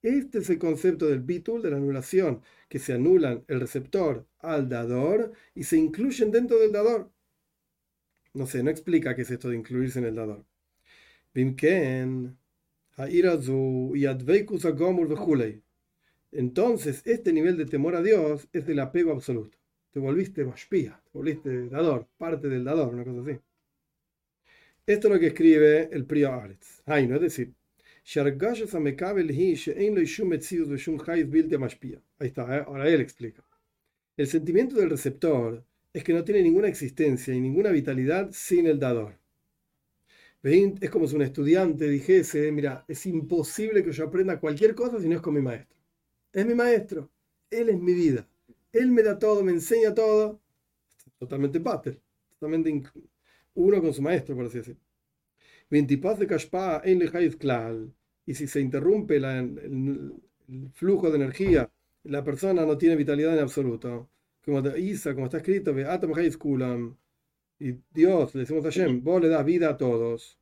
Este 0.02 0.38
es 0.38 0.50
el 0.50 0.58
concepto 0.58 1.06
del 1.06 1.20
bitul, 1.20 1.62
de 1.62 1.70
la 1.70 1.76
anulación, 1.76 2.42
que 2.68 2.80
se 2.80 2.92
anulan 2.92 3.44
el 3.46 3.60
receptor 3.60 4.26
al 4.40 4.68
dador 4.68 5.32
y 5.54 5.62
se 5.62 5.76
incluyen 5.76 6.32
dentro 6.32 6.58
del 6.58 6.72
dador. 6.72 7.12
No 8.38 8.46
sé, 8.46 8.62
no 8.62 8.70
explica 8.70 9.16
qué 9.16 9.22
es 9.22 9.30
esto 9.32 9.48
de 9.48 9.56
incluirse 9.56 9.98
en 9.98 10.04
el 10.04 10.14
dador. 10.14 10.44
Entonces, 16.30 17.02
este 17.04 17.32
nivel 17.32 17.56
de 17.56 17.66
temor 17.66 17.96
a 17.96 18.02
Dios 18.02 18.46
es 18.52 18.64
del 18.64 18.78
apego 18.78 19.10
absoluto. 19.10 19.58
Te 19.90 19.98
volviste 19.98 20.44
mashpia, 20.44 21.02
te 21.02 21.10
volviste 21.18 21.68
dador, 21.68 22.06
parte 22.16 22.48
del 22.48 22.62
dador, 22.62 22.94
una 22.94 23.04
cosa 23.04 23.22
así. 23.22 23.40
Esto 24.86 25.08
es 25.08 25.14
lo 25.14 25.18
que 25.18 25.26
escribe 25.26 25.88
el 25.90 26.04
Priya 26.04 26.36
Aretz. 26.36 26.82
Ay, 26.86 27.08
no 27.08 27.16
es 27.16 27.22
decir, 27.22 27.52
Ahí 32.20 32.28
está, 32.28 32.56
¿eh? 32.56 32.62
ahora 32.64 32.88
él 32.88 33.00
explica. 33.00 33.42
El 34.16 34.28
sentimiento 34.28 34.76
del 34.76 34.90
receptor 34.90 35.64
es 35.92 36.04
que 36.04 36.12
no 36.12 36.24
tiene 36.24 36.42
ninguna 36.42 36.68
existencia 36.68 37.34
y 37.34 37.40
ninguna 37.40 37.70
vitalidad 37.70 38.30
sin 38.32 38.66
el 38.66 38.78
dador. 38.78 39.18
Es 40.42 40.90
como 40.90 41.06
si 41.06 41.16
un 41.16 41.22
estudiante 41.22 41.88
dijese, 41.88 42.52
mira, 42.52 42.84
es 42.86 43.04
imposible 43.06 43.82
que 43.84 43.92
yo 43.92 44.04
aprenda 44.04 44.38
cualquier 44.38 44.74
cosa 44.74 45.00
si 45.00 45.08
no 45.08 45.16
es 45.16 45.20
con 45.20 45.34
mi 45.34 45.42
maestro. 45.42 45.76
Es 46.32 46.46
mi 46.46 46.54
maestro, 46.54 47.10
él 47.50 47.68
es 47.70 47.78
mi 47.80 47.92
vida, 47.92 48.26
él 48.72 48.90
me 48.90 49.02
da 49.02 49.18
todo, 49.18 49.42
me 49.42 49.52
enseña 49.52 49.92
todo. 49.94 50.40
Totalmente 51.18 51.60
pater, 51.60 52.00
totalmente 52.38 52.82
uno 53.54 53.82
con 53.82 53.92
su 53.92 54.02
maestro, 54.02 54.36
por 54.36 54.46
así 54.46 54.58
decirlo. 54.58 54.80
de 55.70 56.26
y 58.26 58.34
si 58.34 58.46
se 58.46 58.60
interrumpe 58.60 59.16
el, 59.16 60.12
flujo 60.74 61.10
de 61.10 61.16
energía, 61.16 61.70
la 62.04 62.22
persona 62.24 62.64
no 62.64 62.78
tiene 62.78 62.96
vitalidad 62.96 63.34
en 63.34 63.40
absoluto. 63.40 64.08
Como 64.48 64.64
Isa, 64.78 65.14
como 65.14 65.26
está 65.26 65.36
escrito, 65.36 65.74
y 67.60 67.74
Dios, 67.92 68.34
le 68.34 68.40
decimos 68.40 68.64
a 68.64 68.70
Hashem, 68.70 69.04
vos 69.04 69.20
le 69.20 69.28
das 69.28 69.44
vida 69.44 69.68
a 69.68 69.76
todos. 69.76 70.38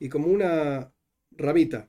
Y 0.00 0.08
como 0.08 0.26
una 0.26 0.92
ramita 1.30 1.88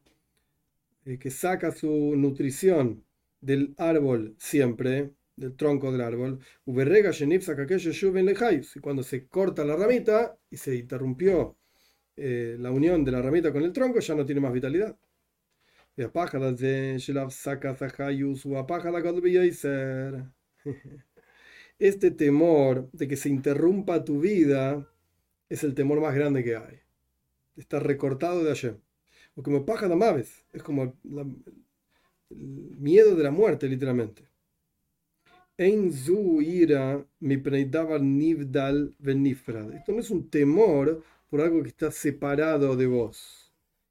eh, 1.03 1.17
que 1.17 1.31
saca 1.31 1.71
su 1.71 2.13
nutrición 2.15 3.03
del 3.41 3.73
árbol 3.79 4.35
siempre, 4.37 5.15
del 5.35 5.55
tronco 5.55 5.91
del 5.91 6.01
árbol, 6.01 6.41
y 6.67 8.81
cuando 8.81 9.01
se 9.01 9.27
corta 9.27 9.65
la 9.65 9.75
ramita 9.75 10.37
y 10.51 10.57
se 10.57 10.75
interrumpió 10.75 11.57
eh, 12.15 12.55
la 12.59 12.69
unión 12.69 13.03
de 13.03 13.13
la 13.13 13.23
ramita 13.23 13.51
con 13.51 13.63
el 13.63 13.73
tronco 13.73 13.99
ya 13.99 14.13
no 14.13 14.27
tiene 14.27 14.41
más 14.41 14.53
vitalidad. 14.53 14.95
Este 21.77 22.11
temor 22.11 22.89
de 22.91 23.07
que 23.07 23.15
se 23.15 23.29
interrumpa 23.29 24.03
tu 24.03 24.19
vida 24.19 24.89
es 25.49 25.63
el 25.63 25.73
temor 25.73 26.01
más 26.01 26.13
grande 26.13 26.43
que 26.43 26.55
hay. 26.55 26.79
Está 27.55 27.79
recortado 27.79 28.43
de 28.43 28.51
ayer. 28.51 28.77
O 29.35 29.43
como 29.43 29.65
paja 29.65 29.87
de 29.87 29.95
maves, 29.95 30.45
es 30.51 30.61
como 30.61 30.97
el 31.03 31.37
miedo 32.29 33.15
de 33.15 33.23
la 33.23 33.31
muerte, 33.31 33.67
literalmente. 33.67 34.23
ira 35.57 37.05
nivdal 37.19 38.95
Esto 39.73 39.91
no 39.91 39.99
es 39.99 40.09
un 40.09 40.29
temor 40.29 41.03
por 41.29 41.41
algo 41.41 41.61
que 41.63 41.69
está 41.69 41.91
separado 41.91 42.75
de 42.75 42.87
vos. 42.87 43.38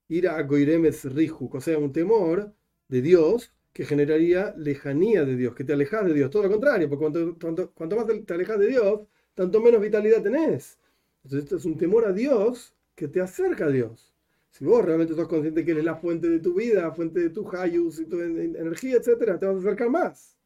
Ir 0.09 0.29
a 0.29 0.43
Goiremes 0.43 1.05
Rijuk, 1.05 1.55
o 1.55 1.61
sea, 1.61 1.79
un 1.79 1.93
temor 1.93 2.53
de 2.89 3.03
Dios 3.03 3.53
que 3.73 3.85
generaría 3.85 4.55
lejanía 4.57 5.25
de 5.25 5.37
Dios, 5.37 5.55
que 5.55 5.65
te 5.65 5.73
alejas 5.73 6.07
de 6.07 6.15
Dios. 6.15 6.31
Todo 6.31 6.45
lo 6.45 6.51
contrario, 6.51 6.89
porque 6.89 7.37
cuanto, 7.41 7.97
más 7.97 8.07
te 8.27 8.35
alejas 8.35 8.59
de 8.59 8.67
Dios, 8.69 9.01
tanto 9.35 9.61
menos 9.61 9.81
vitalidad 9.81 10.23
tenés. 10.23 10.79
Entonces, 11.23 11.45
esto 11.45 11.57
es 11.57 11.65
un 11.65 11.77
temor 11.77 12.07
a 12.07 12.13
Dios 12.13 12.75
que 12.95 13.09
te 13.09 13.21
acerca 13.21 13.67
a 13.67 13.71
Dios. 13.71 14.15
Si 14.51 14.65
vos 14.65 14.85
realmente 14.85 15.15
sos 15.15 15.29
consciente 15.29 15.65
que 15.65 15.73
Él 15.73 15.79
es 15.79 15.85
la 15.85 15.97
fuente 15.97 16.29
de 16.29 16.41
tu 16.41 16.55
vida, 16.55 16.91
fuente 16.93 17.21
de 17.21 17.31
tu 17.31 17.49
hayus 17.55 18.01
y 18.01 18.07
tu 18.07 18.21
energía, 18.21 18.97
etc., 18.97 19.39
te 19.39 19.47
vas 19.47 19.57
a 19.57 19.59
acercar 19.59 19.91
más. 19.91 20.37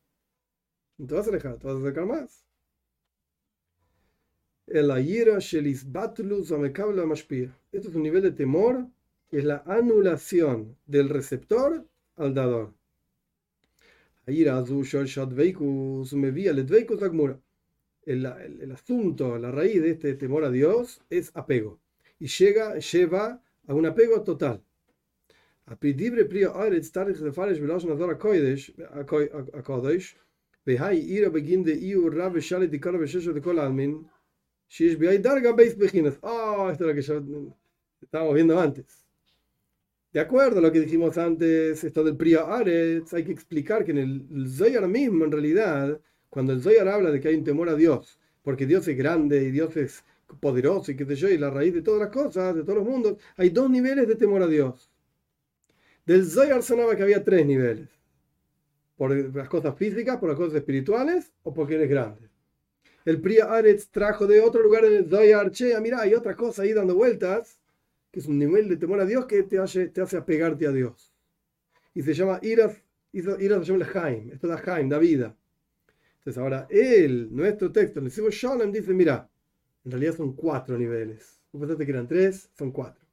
No 0.99 1.07
te 1.07 1.15
vas 1.15 1.27
a 1.27 1.31
alejar, 1.31 1.59
te 1.59 1.67
vas 1.67 1.77
a 1.77 1.79
acercar 1.79 2.07
más 2.07 2.43
el 4.67 4.91
ayira 4.91 5.39
shelis 5.39 5.91
batlus 5.91 6.51
Esto 6.51 7.89
es 7.89 7.95
un 7.95 8.03
nivel 8.03 8.23
de 8.23 8.33
temor, 8.33 8.87
que 9.33 9.39
es 9.39 9.45
la 9.47 9.63
anulación 9.65 10.77
del 10.85 11.09
receptor 11.09 11.87
al 12.17 12.35
dador. 12.35 12.75
El, 18.05 18.27
el, 18.27 18.61
el, 18.61 18.73
asunto, 18.73 19.39
la 19.39 19.51
raíz 19.51 19.81
de 19.81 19.93
este 19.93 20.15
temor 20.17 20.45
a 20.45 20.51
Dios 20.51 21.01
es 21.09 21.31
apego. 21.33 21.81
Y 22.19 22.27
llega, 22.27 22.79
lleva 22.79 23.43
a 23.67 23.73
un 23.73 23.87
apego 23.87 24.23
total. 24.23 24.63
Oh, 36.21 36.69
esto 36.71 36.85
es 36.85 36.89
lo 36.89 36.95
que 36.95 37.01
ya 37.01 37.15
estábamos 38.03 38.35
viendo 38.35 38.61
antes. 38.61 39.02
De 40.13 40.21
acuerdo 40.21 40.59
a 40.59 40.63
lo 40.63 40.71
que 40.71 40.81
dijimos 40.81 41.17
antes, 41.17 41.83
esto 41.83 42.05
del 42.05 42.17
Priya 42.19 42.43
Aretz, 42.43 43.15
hay 43.15 43.25
que 43.25 43.33
explicar 43.33 43.83
que 43.83 43.93
en 43.93 43.99
el, 43.99 44.47
Zohar 44.51 44.87
mismo, 44.87 45.25
en 45.25 45.33
realidad, 45.33 45.99
cuando 46.29 46.53
el 46.53 46.63
Zohar 46.63 46.87
habla 46.89 47.11
de 47.11 47.19
que 47.19 47.29
hay 47.29 47.37
un 47.37 47.45
temor 47.45 47.71
a 47.71 47.75
Dios, 47.75 48.19
porque 48.43 48.67
Dios 48.67 48.87
es 48.89 48.97
grande 48.97 49.43
y 49.43 49.51
Dios 49.51 49.75
es 49.79 50.05
poderoso 50.39 50.93
y 50.93 50.97
qué 50.97 51.07
sé 51.07 51.17
yo, 51.17 51.31
y 51.31 51.39
la 51.39 51.49
raíz 51.49 51.73
de 51.73 51.81
todas 51.81 52.01
las 52.01 52.11
cosas, 52.11 52.55
de 52.55 52.63
todos 52.63 52.77
los 52.77 52.87
mundos, 52.87 53.17
hay 53.39 53.49
dos 53.49 53.71
niveles 53.71 54.07
de 54.07 54.17
temor 54.17 54.43
a 54.43 54.47
Dios. 54.47 54.91
Del 56.05 56.27
Zohar 56.27 56.63
sonaba 56.63 56.95
que 56.95 57.05
había 57.05 57.25
tres 57.25 57.47
niveles. 57.47 57.89
Por 58.97 59.35
las 59.35 59.49
cosas 59.49 59.75
físicas, 59.79 60.19
por 60.19 60.29
las 60.29 60.37
cosas 60.37 60.57
espirituales 60.57 61.33
o 61.43 61.55
porque 61.55 61.77
eres 61.77 61.89
grande. 61.89 62.29
El 63.07 63.19
Priya 63.23 63.47
Aretz 63.47 63.89
trajo 63.89 64.27
de 64.27 64.43
otro 64.43 64.63
lugar 64.63 64.85
en 64.85 64.93
el 64.93 65.09
Zohar, 65.09 65.51
che, 65.53 65.81
mira, 65.81 66.03
hay 66.03 66.13
otra 66.13 66.37
cosa 66.37 66.63
ahí 66.63 66.75
dando 66.75 66.95
vueltas, 66.95 67.62
que 68.13 68.21
es 68.21 68.27
un 68.27 68.39
nivel 68.39 68.69
de 68.69 68.77
temor 68.77 69.01
a 69.01 69.07
Dios 69.07 69.25
que 69.27 69.43
te 69.43 69.59
hace, 69.59 69.89
te 69.89 70.03
hace 70.03 70.19
apegarte 70.19 70.67
a 70.67 70.71
Dios. 70.71 71.13
Y 71.95 72.03
se 72.03 72.15
llama 72.15 72.39
Iras, 72.43 72.81
Iras 73.13 73.67
se 73.67 73.73
llama 73.73 73.85
Jaim, 73.87 74.31
esto 74.31 74.47
da 74.47 74.59
Jaim, 74.59 74.89
da 74.89 74.99
vida. 74.99 75.37
Entonces 76.19 76.39
ahora 76.39 76.67
él, 76.71 77.29
nuestro 77.33 77.73
texto, 77.73 78.01
el 78.01 78.11
Sibur 78.11 78.31
Shalom 78.31 78.71
dice, 78.71 78.93
mira, 78.95 79.29
en 79.85 79.91
realidad 79.91 80.15
son 80.15 80.35
cuatro 80.37 80.79
niveles. 80.79 81.41
Vos 81.51 81.61
pensaste 81.61 81.85
que 81.85 81.91
eran 81.91 82.07
tres, 82.07 82.51
son 82.57 82.71
cuatro. 82.71 83.05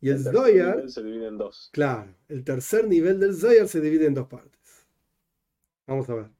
Y 0.00 0.10
el 0.10 0.22
tercer 0.22 0.32
Zohar, 0.32 0.76
nivel 0.76 0.90
se 0.90 1.02
divide 1.02 1.26
en 1.28 1.38
dos. 1.38 1.70
claro, 1.72 2.14
el 2.28 2.44
tercer 2.44 2.86
nivel 2.86 3.18
del 3.18 3.34
Zohar 3.34 3.68
se 3.68 3.80
divide 3.80 4.06
en 4.06 4.14
dos 4.14 4.28
partes. 4.28 4.86
Vamos 5.86 6.08
a 6.08 6.14
ver. 6.14 6.30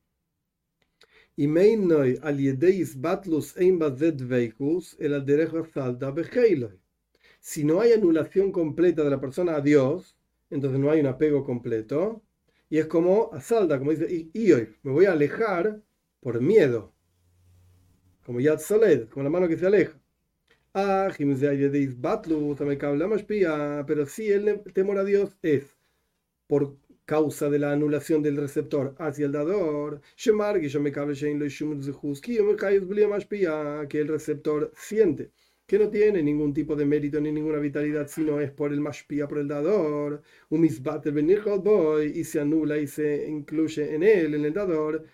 Y 1.36 1.48
meinoi 1.48 2.18
al 2.22 2.38
yedeis 2.38 2.94
batlus 3.00 3.56
ein 3.56 3.78
bazet 3.78 4.20
veikus 4.20 4.94
el 5.00 5.14
alderejo 5.14 5.64
salda 5.74 6.12
beheiloi 6.12 6.78
si 7.44 7.62
no 7.62 7.82
hay 7.82 7.92
anulación 7.92 8.50
completa 8.50 9.04
de 9.04 9.10
la 9.10 9.20
persona 9.20 9.56
a 9.56 9.60
Dios, 9.60 10.16
entonces 10.48 10.80
no 10.80 10.90
hay 10.90 11.00
un 11.00 11.08
apego 11.08 11.44
completo. 11.44 12.22
Y 12.70 12.78
es 12.78 12.86
como 12.86 13.28
asalda, 13.34 13.78
como 13.78 13.90
dice 13.90 14.06
y, 14.32 14.50
hoy 14.52 14.74
me 14.82 14.92
voy 14.92 15.04
a 15.04 15.12
alejar 15.12 15.82
por 16.20 16.40
miedo. 16.40 16.94
Como 18.24 18.40
Yad 18.40 18.60
Soled, 18.60 19.10
como 19.10 19.24
la 19.24 19.30
mano 19.30 19.46
que 19.46 19.58
se 19.58 19.66
aleja. 19.66 20.00
Ah, 20.72 21.10
pero 23.86 24.06
si 24.06 24.32
el 24.32 24.62
temor 24.72 24.96
a 24.98 25.04
Dios 25.04 25.36
es 25.42 25.76
por 26.46 26.78
causa 27.04 27.50
de 27.50 27.58
la 27.58 27.72
anulación 27.72 28.22
del 28.22 28.38
receptor 28.38 28.94
hacia 28.98 29.26
el 29.26 29.32
dador, 29.32 30.00
que 33.90 34.00
el 34.00 34.08
receptor 34.08 34.72
siente 34.74 35.30
que 35.66 35.78
no 35.78 35.88
tiene 35.88 36.22
ningún 36.22 36.52
tipo 36.52 36.76
de 36.76 36.84
mérito 36.84 37.20
ni 37.20 37.32
ninguna 37.32 37.58
vitalidad, 37.58 38.06
sino 38.08 38.40
es 38.40 38.50
por 38.50 38.72
el 38.72 38.80
mashpia, 38.80 39.26
por 39.26 39.38
el 39.38 39.48
dador, 39.48 40.22
un 40.50 40.60
misbate 40.60 41.10
venir 41.10 41.42
boy 41.62 42.12
y 42.14 42.24
se 42.24 42.40
anula 42.40 42.76
y 42.78 42.86
se 42.86 43.28
incluye 43.28 43.94
en 43.94 44.02
él, 44.02 44.34
en 44.34 44.44
el 44.44 44.52
dador, 44.52 45.04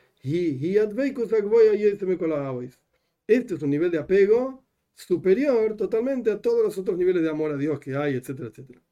kolaavois. 2.18 2.80
Este 3.26 3.54
es 3.54 3.62
un 3.62 3.70
nivel 3.70 3.90
de 3.90 3.98
apego 3.98 4.64
superior 4.94 5.76
totalmente 5.76 6.30
a 6.30 6.40
todos 6.40 6.62
los 6.64 6.76
otros 6.78 6.98
niveles 6.98 7.22
de 7.22 7.30
amor 7.30 7.52
a 7.52 7.56
Dios 7.56 7.78
que 7.78 7.94
hay, 7.96 8.16
etcétera, 8.16 8.48
etcétera. 8.48 8.82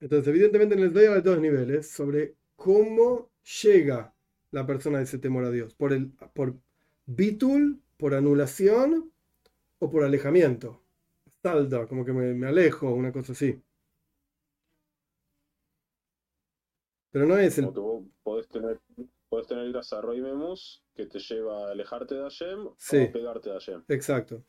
Entonces, 0.00 0.28
evidentemente, 0.28 0.74
en 0.74 0.80
el 0.80 0.92
Zohar 0.92 1.16
hay 1.16 1.22
dos 1.22 1.40
niveles 1.40 1.90
sobre 1.90 2.34
cómo 2.56 3.30
llega 3.62 4.14
la 4.50 4.66
persona 4.66 4.98
a 4.98 5.02
ese 5.02 5.18
temor 5.18 5.44
a 5.44 5.50
Dios. 5.50 5.74
Por, 5.74 5.92
el, 5.92 6.10
por 6.34 6.56
bitul, 7.06 7.80
por 7.96 8.14
anulación 8.14 9.12
o 9.78 9.90
por 9.90 10.04
alejamiento. 10.04 10.82
Salda, 11.42 11.86
como 11.86 12.04
que 12.04 12.12
me, 12.12 12.34
me 12.34 12.46
alejo, 12.48 12.90
una 12.92 13.12
cosa 13.12 13.32
así. 13.32 13.60
Pero 17.10 17.26
no 17.26 17.38
es 17.38 17.58
el... 17.58 17.70
Podés 18.22 18.48
tener, 18.48 18.80
podés 19.28 19.46
tener 19.46 19.76
a 19.76 19.82
Sarroy 19.82 20.20
Memus 20.20 20.84
que 20.94 21.06
te 21.06 21.18
lleva 21.18 21.68
a 21.68 21.70
alejarte 21.72 22.14
de 22.16 22.22
Hashem 22.22 22.68
Sí. 22.76 22.96
o 22.98 23.04
a 23.04 23.12
pegarte 23.12 23.48
de 23.50 23.54
Hashem. 23.54 23.84
Exacto. 23.88 24.44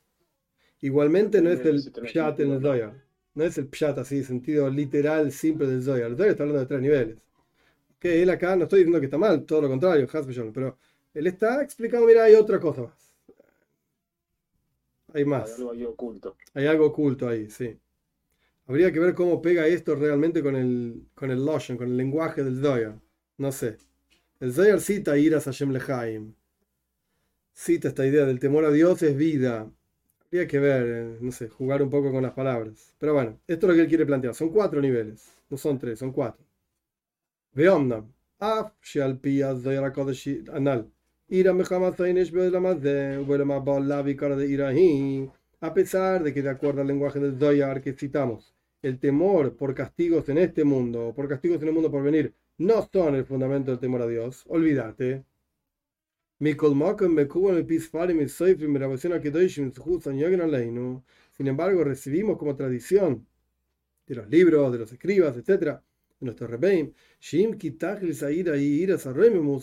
Igualmente 0.82 1.42
no 1.42 1.50
es 1.52 1.66
el 1.66 1.82
Si 1.82 1.92
pshat 1.92 2.40
en 2.42 2.52
el 2.52 2.62
Zohar. 2.62 2.94
No 3.36 3.44
es 3.44 3.58
el 3.58 3.68
pshat 3.70 3.98
así, 4.00 4.24
sentido 4.24 4.70
literal, 4.70 5.32
simple 5.32 5.68
del 5.68 5.84
Zohar. 5.84 6.04
El 6.04 6.18
Zohar 6.18 6.30
está 6.30 6.44
hablando 6.44 6.62
de 6.62 6.66
tres 6.68 6.82
niveles. 6.82 7.26
Que 8.00 8.22
él 8.22 8.30
acá, 8.30 8.56
no 8.56 8.64
estoy 8.64 8.80
diciendo 8.80 9.00
que 9.00 9.06
está 9.06 9.18
mal, 9.18 9.46
todo 9.46 9.62
lo 9.62 9.68
contrario, 9.70 10.08
pero 10.54 10.78
él 11.14 11.28
está 11.28 11.62
explicando, 11.64 12.08
mira, 12.08 12.24
hay 12.24 12.36
otra 12.36 12.60
cosa 12.60 12.84
más. 12.84 13.14
Hay 15.14 15.22
Hay 15.22 15.26
más. 15.26 15.58
algo 15.58 15.72
ahí 15.72 15.84
oculto. 15.86 16.36
Hay 16.54 16.66
algo 16.68 16.86
oculto 16.88 17.28
ahí, 17.28 17.50
sí. 17.50 17.78
Habría 18.68 18.92
que 18.92 19.00
ver 19.00 19.14
cómo 19.16 19.42
pega 19.42 19.68
esto 19.68 19.96
realmente 19.96 20.44
con 20.44 20.56
el, 20.56 21.08
con 21.16 21.32
el 21.32 21.44
Loshen, 21.46 21.78
con 21.78 21.88
el 21.90 21.98
lenguaje 21.98 22.44
del 22.44 22.62
Zohar. 22.62 23.00
No 23.38 23.52
sé. 23.52 23.78
El 24.40 24.54
Zohar 24.54 24.80
cita 24.82 25.18
Iras 25.18 25.46
Hashem 25.46 25.72
Lehaim. 25.72 26.34
Cita 27.54 27.90
esta 27.90 28.06
idea 28.06 28.26
del 28.26 28.40
temor 28.40 28.66
a 28.66 28.72
Dios 28.72 29.02
es 29.04 29.16
vida. 29.16 29.72
Habría 30.26 30.48
que 30.48 30.60
ver, 30.60 30.86
eh, 30.88 31.18
no 31.22 31.32
sé, 31.32 31.50
jugar 31.50 31.82
un 31.82 31.90
poco 31.90 32.12
con 32.12 32.24
las 32.24 32.34
palabras. 32.34 32.94
Pero 33.00 33.14
bueno, 33.14 33.40
esto 33.48 33.66
es 33.66 33.70
lo 33.70 33.76
que 33.76 33.82
él 33.82 33.88
quiere 33.88 34.06
plantear. 34.06 34.34
Son 34.36 34.50
cuatro 34.50 34.80
niveles. 34.82 35.28
No 35.50 35.58
son 35.58 35.80
tres, 35.80 36.00
son 36.00 36.12
cuatro. 36.12 36.46
Veomnam. 37.54 38.06
Af 38.40 38.72
sheal 38.82 39.20
pia 39.20 39.56
Zohar 39.56 39.84
HaKodesh 39.86 40.50
anal. 40.54 40.90
Ira 41.30 41.54
de. 44.36 45.30
A 45.62 45.74
pesar 45.74 46.24
de 46.24 46.34
que 46.34 46.42
de 46.42 46.50
acuerdo 46.50 46.82
al 46.82 46.88
lenguaje 46.88 47.20
del 47.20 47.38
Zohar 47.38 47.82
que 47.82 47.94
citamos, 47.94 48.56
el 48.82 49.00
temor 49.00 49.56
por 49.56 49.76
castigos 49.76 50.28
en 50.30 50.40
este 50.40 50.64
mundo, 50.64 51.14
por 51.16 51.28
castigos 51.28 51.62
en 51.62 51.68
el 51.68 51.74
mundo 51.74 51.92
por 51.92 52.02
venir, 52.02 52.34
no 52.58 52.90
son 52.92 53.14
el 53.16 53.26
fundamento 53.26 53.70
del 53.72 53.80
temor 53.80 54.02
a 54.02 54.08
Dios. 54.08 54.44
Olvídate. 54.48 55.24
Sin 61.38 61.48
embargo, 61.48 61.84
recibimos 61.84 62.38
como 62.38 62.56
tradición 62.56 63.28
de 64.08 64.16
los 64.16 64.30
libros, 64.30 64.72
de 64.72 64.80
los 64.80 64.92
escribas, 64.92 65.38
etcétera, 65.38 65.84
de 66.20 66.26
nuestros 66.26 66.50
rebeim, 66.50 66.94
shim 67.20 67.54
a 67.54 67.58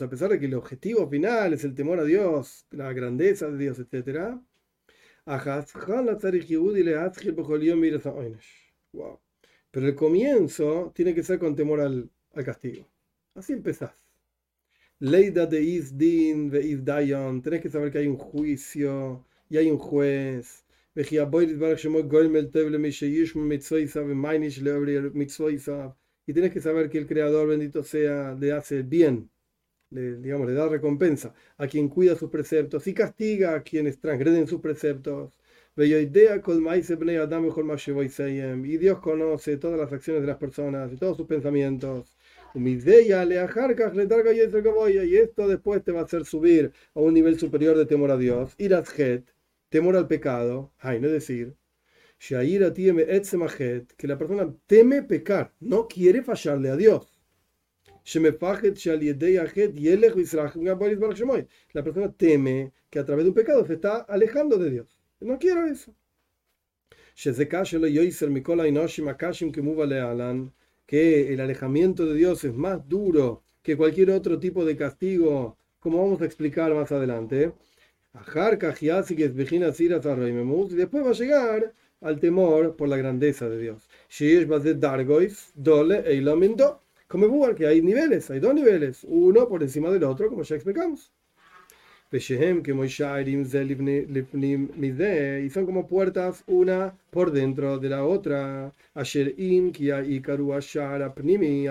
pesar 0.09 0.31
de 0.31 0.39
que 0.39 0.47
el 0.47 0.55
objetivo 0.55 1.09
final 1.09 1.53
es 1.53 1.65
el 1.65 1.75
temor 1.75 2.01
a 2.01 2.05
Dios, 2.05 2.67
la 2.71 2.93
grandeza 2.93 3.51
de 3.51 3.59
Dios, 3.59 3.79
etcétera. 3.79 4.41
Wow. 8.93 9.19
Pero 9.71 9.87
el 9.89 9.95
comienzo 9.95 10.93
tiene 10.95 11.15
que 11.15 11.23
ser 11.23 11.39
con 11.39 11.55
temor 11.57 11.81
al, 11.81 12.11
al 12.35 12.45
castigo. 12.45 12.89
Así 13.35 13.53
empezás. 13.53 14.07
Leida 15.01 15.47
de 15.47 15.63
Isdin, 15.63 16.49
de 16.51 16.63
Isdayon. 16.65 17.43
Tenés 17.43 17.61
que 17.61 17.69
saber 17.71 17.91
que 17.93 17.99
hay 17.99 18.07
un 18.07 18.17
juicio 18.17 19.25
y 19.51 19.57
hay 19.59 19.71
un 19.71 19.79
juez. 19.79 20.65
Y 26.27 26.33
tenés 26.35 26.53
que 26.53 26.61
saber 26.61 26.89
que 26.91 26.99
el 26.99 27.07
Creador, 27.07 27.49
bendito 27.49 27.83
sea, 27.83 28.35
le 28.35 28.53
hace 28.53 28.83
bien, 28.83 29.31
le, 29.91 30.17
digamos, 30.17 30.47
le 30.49 30.55
da 30.55 30.69
recompensa 30.69 31.35
a 31.59 31.67
quien 31.69 31.89
cuida 31.89 32.17
sus 32.17 32.31
preceptos 32.31 32.87
y 32.87 32.95
castiga 32.95 33.55
a 33.57 33.63
quienes 33.63 34.01
transgreden 34.01 34.47
sus 34.47 34.61
preceptos. 34.61 35.33
Y 35.77 36.07
Dios 38.79 38.99
conoce 39.01 39.57
todas 39.59 39.79
las 39.79 39.93
acciones 39.93 40.23
de 40.23 40.29
las 40.29 40.37
personas 40.39 40.93
y 40.93 40.97
todos 40.97 41.17
sus 41.17 41.27
pensamientos. 41.27 42.17
Y 42.55 42.77
esto 45.17 45.49
después 45.49 45.85
te 45.85 45.93
va 45.93 46.01
a 46.01 46.05
hacer 46.05 46.25
subir 46.25 46.73
a 46.95 47.01
un 47.01 47.15
nivel 47.15 47.39
superior 47.39 47.77
de 47.77 47.87
temor 47.87 48.11
a 48.11 48.17
Dios. 48.17 48.55
Irazhet, 48.59 49.25
temor 49.69 49.97
al 49.97 50.09
pecado. 50.09 50.73
Ay, 50.79 51.01
no 51.01 51.09
decir. 51.09 51.55
Que 53.97 54.07
la 54.07 54.17
persona 54.17 54.53
teme 54.67 55.03
pecar, 55.03 55.53
no 55.61 55.87
quiere 55.87 56.23
fallarle 56.23 56.71
a 56.71 56.77
Dios. 56.77 57.17
La 61.73 61.83
persona 61.83 62.13
teme 62.13 62.73
que 62.89 62.99
a 62.99 63.05
través 63.05 63.25
de 63.25 63.31
un 63.31 63.35
pecado 63.35 63.67
se 63.67 63.75
está 63.75 63.97
alejando 64.09 64.57
de 64.59 64.71
Dios. 64.71 64.97
No 65.21 65.39
quiero 65.39 65.67
eso. 65.67 65.95
Que 70.87 71.33
el 71.33 71.41
alejamiento 71.41 72.07
de 72.07 72.15
Dios 72.15 72.45
es 72.45 72.55
más 72.55 72.89
duro 72.89 73.43
que 73.63 73.77
cualquier 73.77 74.11
otro 74.11 74.39
tipo 74.39 74.65
de 74.65 74.77
castigo, 74.77 75.57
como 75.81 76.03
vamos 76.03 76.21
a 76.23 76.27
explicar 76.27 76.73
más 76.75 76.93
adelante. 76.93 77.53
y 80.73 80.77
después 80.77 81.05
va 81.05 81.11
a 81.11 81.15
llegar 81.15 81.75
al 82.07 82.21
temor 82.21 82.77
por 82.77 82.89
la 82.89 82.97
grandeza 82.97 83.49
de 83.49 83.59
Dios. 83.59 83.89
Como 87.09 87.27
igual 87.27 87.55
que 87.55 87.67
hay 87.67 87.83
niveles, 87.83 88.31
hay 88.31 88.41
dos 88.41 88.55
niveles, 88.55 89.05
uno 89.09 89.49
por 89.49 89.63
encima 89.63 89.91
del 89.91 90.05
otro, 90.05 90.29
como 90.29 90.43
ya 90.43 90.57
explicamos. 90.57 91.13
Y 92.13 92.21
son 95.51 95.67
como 95.67 95.87
puertas 95.87 96.45
una 96.47 96.95
por 97.11 97.33
dentro 97.33 97.79
de 97.79 97.89
la 97.89 98.05
otra. 98.05 98.73
A 98.95 99.01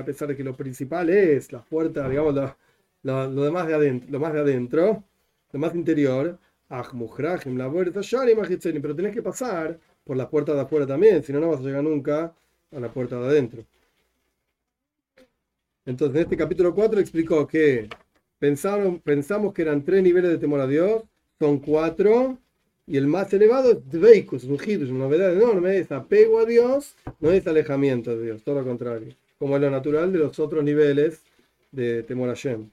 pesar 0.05 0.27
de 0.27 0.35
que 0.35 0.43
lo 0.43 0.55
principal 0.55 1.09
es 1.09 1.51
las 1.51 1.65
puertas, 1.65 2.09
digamos, 2.09 2.35
lo, 2.35 2.55
lo, 3.03 3.31
lo, 3.31 3.43
demás 3.45 3.67
de 3.67 3.73
adentro, 3.75 4.11
lo 4.11 4.19
más 4.19 4.33
de 4.33 4.39
adentro, 4.41 5.03
lo 5.53 5.59
más 5.59 5.73
interior. 5.73 6.37
Pero 8.81 8.95
tenés 8.95 9.13
que 9.13 9.21
pasar 9.21 9.79
por 10.05 10.15
las 10.15 10.27
puertas 10.27 10.55
de 10.55 10.61
afuera 10.61 10.87
también, 10.87 11.23
si 11.23 11.33
no, 11.33 11.39
no 11.41 11.49
vas 11.49 11.59
a 11.59 11.63
llegar 11.63 11.83
nunca 11.83 12.33
a 12.71 12.79
la 12.79 12.89
puerta 12.89 13.19
de 13.19 13.27
adentro. 13.27 13.65
Entonces, 15.85 16.15
en 16.15 16.21
este 16.23 16.37
capítulo 16.37 16.73
4 16.73 16.99
explicó 16.99 17.45
que 17.47 17.89
pensaron, 18.39 18.99
pensamos 18.99 19.53
que 19.53 19.63
eran 19.63 19.83
tres 19.83 20.01
niveles 20.01 20.31
de 20.31 20.37
temor 20.37 20.61
a 20.61 20.67
Dios, 20.67 21.03
son 21.39 21.59
cuatro, 21.59 22.37
y 22.87 22.97
el 22.97 23.07
más 23.07 23.33
elevado 23.33 23.71
es 23.71 23.89
Dveikus, 23.89 24.43
un 24.43 24.59
una 24.91 25.05
novedad 25.05 25.33
enorme, 25.33 25.77
es 25.77 25.91
apego 25.91 26.39
a 26.39 26.45
Dios, 26.45 26.95
no 27.19 27.31
es 27.31 27.45
alejamiento 27.47 28.15
de 28.15 28.23
Dios, 28.25 28.43
todo 28.43 28.55
lo 28.55 28.63
contrario, 28.63 29.13
como 29.39 29.55
es 29.55 29.61
lo 29.61 29.71
natural 29.71 30.11
de 30.11 30.19
los 30.19 30.39
otros 30.39 30.63
niveles 30.63 31.23
de 31.71 32.03
temor 32.03 32.29
a 32.29 32.35
Shem. 32.35 32.69